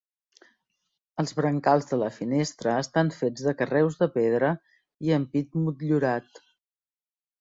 [1.23, 4.53] Els brancals de la finestra estan fets de carreus de pedra,
[5.09, 6.43] i ampit motllurat.